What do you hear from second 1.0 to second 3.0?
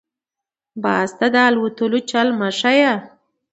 ته دالوتلو چل مه ښیه.